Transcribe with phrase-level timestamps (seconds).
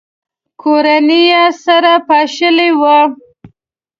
[0.61, 2.97] کورنۍ یې سره پاشلې وه.